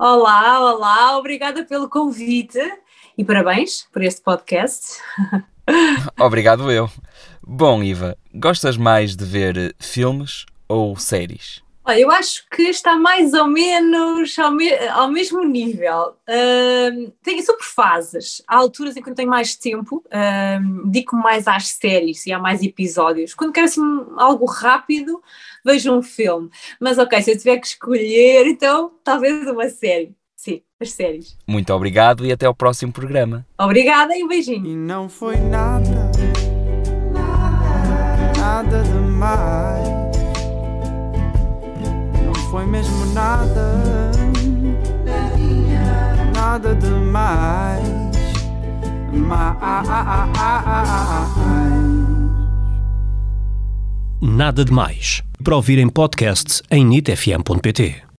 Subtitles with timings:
[0.00, 2.60] Olá, olá, obrigada pelo convite
[3.16, 5.00] e parabéns por este podcast.
[6.16, 6.88] Obrigado eu.
[7.44, 11.64] Bom, Iva, gostas mais de ver filmes ou séries?
[11.88, 16.16] Olha, eu acho que está mais ou menos ao, me- ao mesmo nível.
[17.22, 18.42] Tem, são por fases.
[18.46, 22.38] Há alturas em que eu tenho mais tempo, ahm, dedico-me mais às séries e há
[22.38, 23.32] mais episódios.
[23.32, 23.80] Quando quero assim
[24.18, 25.22] algo rápido,
[25.64, 26.50] vejo um filme.
[26.78, 30.14] Mas ok, se eu tiver que escolher, então talvez uma série.
[30.36, 31.38] Sim, as séries.
[31.46, 33.46] Muito obrigado e até ao próximo programa.
[33.58, 34.66] Obrigada e um beijinho.
[34.66, 36.10] E não foi nada,
[38.38, 39.77] nada demais.
[42.88, 44.10] Mesmo nada,
[46.34, 47.98] nada demais.
[49.12, 49.58] Mais.
[54.20, 55.22] Nada de Mais.
[55.42, 58.07] Para ouvir em podcast em nitfm.pt.